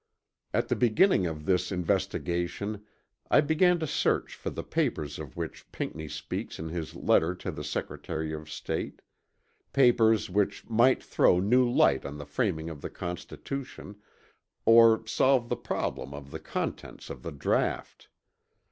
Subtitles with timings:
[0.51, 2.83] At the beginning of this investigation
[3.29, 7.51] I began to search for the papers of which Pinckney speaks in his letter to
[7.51, 9.03] the Secretary of State
[9.73, 13.95] papers which might throw new light on the framing of the Constitution
[14.65, 18.07] or solve the problem of the contents of the draught.